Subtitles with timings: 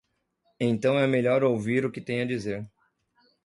[0.59, 2.67] Então é melhor ouvir o que tem a dizer.